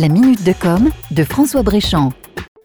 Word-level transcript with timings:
La 0.00 0.08
minute 0.08 0.42
de 0.44 0.54
com 0.54 0.88
de 1.10 1.24
François 1.24 1.62
Bréchamp. 1.62 2.19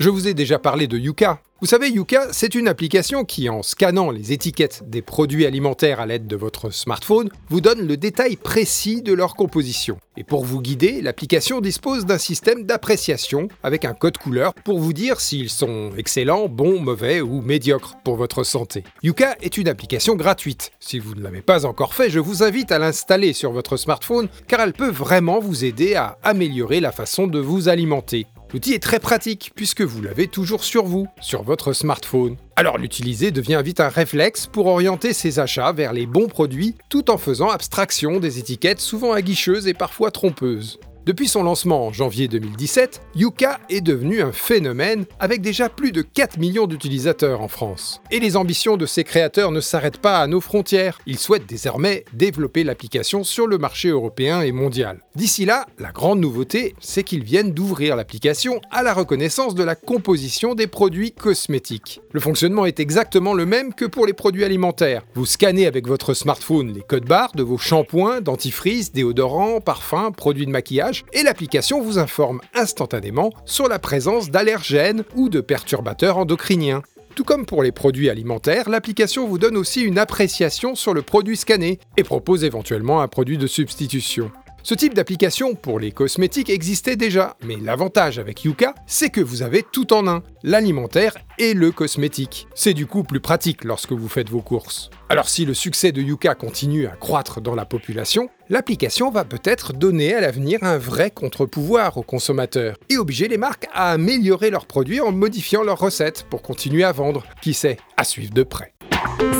Je 0.00 0.10
vous 0.10 0.28
ai 0.28 0.34
déjà 0.34 0.60
parlé 0.60 0.86
de 0.86 0.96
Yuka. 0.96 1.42
Vous 1.60 1.66
savez, 1.66 1.88
Yuka, 1.88 2.28
c'est 2.30 2.54
une 2.54 2.68
application 2.68 3.24
qui, 3.24 3.48
en 3.48 3.64
scannant 3.64 4.12
les 4.12 4.30
étiquettes 4.30 4.84
des 4.86 5.02
produits 5.02 5.44
alimentaires 5.44 5.98
à 5.98 6.06
l'aide 6.06 6.28
de 6.28 6.36
votre 6.36 6.70
smartphone, 6.70 7.30
vous 7.48 7.60
donne 7.60 7.84
le 7.84 7.96
détail 7.96 8.36
précis 8.36 9.02
de 9.02 9.12
leur 9.12 9.34
composition. 9.34 9.98
Et 10.16 10.22
pour 10.22 10.44
vous 10.44 10.62
guider, 10.62 11.02
l'application 11.02 11.60
dispose 11.60 12.06
d'un 12.06 12.16
système 12.16 12.62
d'appréciation 12.62 13.48
avec 13.64 13.84
un 13.84 13.92
code 13.92 14.18
couleur 14.18 14.54
pour 14.54 14.78
vous 14.78 14.92
dire 14.92 15.20
s'ils 15.20 15.50
sont 15.50 15.90
excellents, 15.98 16.46
bons, 16.46 16.78
mauvais 16.78 17.20
ou 17.20 17.40
médiocres 17.40 17.96
pour 18.04 18.14
votre 18.14 18.44
santé. 18.44 18.84
Yuka 19.02 19.36
est 19.42 19.58
une 19.58 19.66
application 19.66 20.14
gratuite. 20.14 20.70
Si 20.78 21.00
vous 21.00 21.16
ne 21.16 21.22
l'avez 21.22 21.42
pas 21.42 21.66
encore 21.66 21.94
fait, 21.94 22.08
je 22.08 22.20
vous 22.20 22.44
invite 22.44 22.70
à 22.70 22.78
l'installer 22.78 23.32
sur 23.32 23.50
votre 23.50 23.76
smartphone 23.76 24.28
car 24.46 24.60
elle 24.60 24.74
peut 24.74 24.92
vraiment 24.92 25.40
vous 25.40 25.64
aider 25.64 25.96
à 25.96 26.18
améliorer 26.22 26.78
la 26.78 26.92
façon 26.92 27.26
de 27.26 27.40
vous 27.40 27.68
alimenter. 27.68 28.28
L'outil 28.52 28.72
est 28.72 28.82
très 28.82 28.98
pratique 28.98 29.52
puisque 29.54 29.82
vous 29.82 30.00
l'avez 30.00 30.26
toujours 30.26 30.64
sur 30.64 30.84
vous, 30.84 31.06
sur 31.20 31.42
votre 31.42 31.74
smartphone. 31.74 32.36
Alors 32.56 32.78
l'utiliser 32.78 33.30
devient 33.30 33.60
vite 33.62 33.80
un 33.80 33.88
réflexe 33.88 34.46
pour 34.46 34.66
orienter 34.66 35.12
ses 35.12 35.38
achats 35.38 35.72
vers 35.72 35.92
les 35.92 36.06
bons 36.06 36.28
produits 36.28 36.74
tout 36.88 37.10
en 37.10 37.18
faisant 37.18 37.50
abstraction 37.50 38.20
des 38.20 38.38
étiquettes 38.38 38.80
souvent 38.80 39.12
aguicheuses 39.12 39.68
et 39.68 39.74
parfois 39.74 40.10
trompeuses. 40.10 40.80
Depuis 41.08 41.26
son 41.26 41.42
lancement 41.42 41.86
en 41.86 41.90
janvier 41.90 42.28
2017, 42.28 43.00
Yuka 43.14 43.60
est 43.70 43.80
devenu 43.80 44.20
un 44.20 44.30
phénomène 44.30 45.06
avec 45.18 45.40
déjà 45.40 45.70
plus 45.70 45.90
de 45.90 46.02
4 46.02 46.36
millions 46.36 46.66
d'utilisateurs 46.66 47.40
en 47.40 47.48
France. 47.48 48.02
Et 48.10 48.20
les 48.20 48.36
ambitions 48.36 48.76
de 48.76 48.84
ses 48.84 49.04
créateurs 49.04 49.50
ne 49.50 49.62
s'arrêtent 49.62 50.02
pas 50.02 50.18
à 50.18 50.26
nos 50.26 50.42
frontières. 50.42 50.98
Ils 51.06 51.18
souhaitent 51.18 51.48
désormais 51.48 52.04
développer 52.12 52.62
l'application 52.62 53.24
sur 53.24 53.46
le 53.46 53.56
marché 53.56 53.88
européen 53.88 54.42
et 54.42 54.52
mondial. 54.52 55.00
D'ici 55.14 55.46
là, 55.46 55.64
la 55.78 55.92
grande 55.92 56.20
nouveauté, 56.20 56.74
c'est 56.78 57.04
qu'ils 57.04 57.24
viennent 57.24 57.52
d'ouvrir 57.52 57.96
l'application 57.96 58.60
à 58.70 58.82
la 58.82 58.92
reconnaissance 58.92 59.54
de 59.54 59.64
la 59.64 59.76
composition 59.76 60.54
des 60.54 60.66
produits 60.66 61.12
cosmétiques. 61.12 62.02
Le 62.12 62.20
fonctionnement 62.20 62.66
est 62.66 62.80
exactement 62.80 63.32
le 63.32 63.46
même 63.46 63.72
que 63.72 63.86
pour 63.86 64.04
les 64.04 64.12
produits 64.12 64.44
alimentaires. 64.44 65.06
Vous 65.14 65.24
scannez 65.24 65.66
avec 65.66 65.88
votre 65.88 66.12
smartphone 66.12 66.74
les 66.74 66.82
codes 66.82 67.08
barres 67.08 67.32
de 67.34 67.42
vos 67.42 67.56
shampoings, 67.56 68.20
dentifrices, 68.20 68.92
déodorants, 68.92 69.62
parfums, 69.62 70.12
produits 70.14 70.44
de 70.44 70.50
maquillage 70.50 70.97
et 71.12 71.22
l'application 71.22 71.80
vous 71.80 71.98
informe 71.98 72.40
instantanément 72.54 73.32
sur 73.44 73.68
la 73.68 73.78
présence 73.78 74.30
d'allergènes 74.30 75.04
ou 75.14 75.28
de 75.28 75.40
perturbateurs 75.40 76.18
endocriniens. 76.18 76.82
Tout 77.14 77.24
comme 77.24 77.46
pour 77.46 77.62
les 77.62 77.72
produits 77.72 78.10
alimentaires, 78.10 78.68
l'application 78.68 79.26
vous 79.26 79.38
donne 79.38 79.56
aussi 79.56 79.82
une 79.82 79.98
appréciation 79.98 80.74
sur 80.74 80.94
le 80.94 81.02
produit 81.02 81.36
scanné 81.36 81.80
et 81.96 82.04
propose 82.04 82.44
éventuellement 82.44 83.00
un 83.02 83.08
produit 83.08 83.38
de 83.38 83.46
substitution. 83.46 84.30
Ce 84.62 84.74
type 84.74 84.94
d'application 84.94 85.54
pour 85.54 85.78
les 85.78 85.92
cosmétiques 85.92 86.50
existait 86.50 86.96
déjà, 86.96 87.36
mais 87.42 87.56
l'avantage 87.56 88.18
avec 88.18 88.44
Yuka, 88.44 88.74
c'est 88.86 89.08
que 89.08 89.20
vous 89.20 89.42
avez 89.42 89.62
tout 89.62 89.92
en 89.94 90.06
un, 90.08 90.22
l'alimentaire 90.42 91.16
et 91.38 91.54
le 91.54 91.70
cosmétique. 91.70 92.48
C'est 92.54 92.74
du 92.74 92.86
coup 92.86 93.02
plus 93.02 93.20
pratique 93.20 93.64
lorsque 93.64 93.92
vous 93.92 94.08
faites 94.08 94.28
vos 94.28 94.42
courses. 94.42 94.90
Alors 95.08 95.28
si 95.28 95.46
le 95.46 95.54
succès 95.54 95.92
de 95.92 96.02
Yuka 96.02 96.34
continue 96.34 96.86
à 96.86 96.96
croître 96.96 97.40
dans 97.40 97.54
la 97.54 97.64
population, 97.64 98.28
l'application 98.50 99.10
va 99.10 99.24
peut-être 99.24 99.72
donner 99.72 100.14
à 100.14 100.20
l'avenir 100.20 100.62
un 100.62 100.76
vrai 100.76 101.10
contre-pouvoir 101.10 101.96
aux 101.96 102.02
consommateurs 102.02 102.76
et 102.90 102.98
obliger 102.98 103.28
les 103.28 103.38
marques 103.38 103.68
à 103.72 103.92
améliorer 103.92 104.50
leurs 104.50 104.66
produits 104.66 105.00
en 105.00 105.12
modifiant 105.12 105.62
leurs 105.62 105.78
recettes 105.78 106.26
pour 106.28 106.42
continuer 106.42 106.84
à 106.84 106.92
vendre. 106.92 107.24
Qui 107.40 107.54
sait, 107.54 107.78
à 107.96 108.04
suivre 108.04 108.34
de 108.34 108.42
près. 108.42 108.74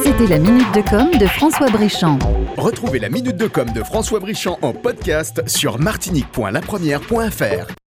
C'était 0.02 0.26
la 0.26 0.38
minute 0.38 0.74
de 0.74 0.82
com 0.88 1.10
de 1.18 1.26
François 1.26 1.70
Bréchamp. 1.70 2.18
Retrouvez 2.56 2.98
la 2.98 3.08
minute 3.08 3.36
de 3.36 3.46
com 3.46 3.70
de 3.70 3.82
François 3.82 4.20
Brichand 4.20 4.58
en 4.62 4.72
podcast 4.72 5.42
sur 5.46 5.78
martinique.lapremière.fr. 5.78 7.87